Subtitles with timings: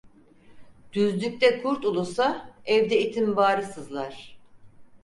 [0.93, 4.37] Düzlükte kurt ulusa, evde itin bağrı sızlar.